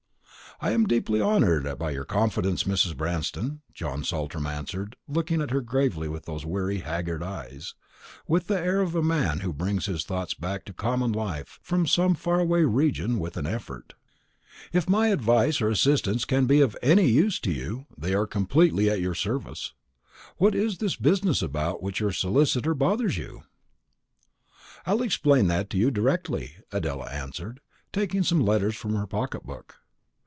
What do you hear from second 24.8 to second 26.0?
"I'll explain that to you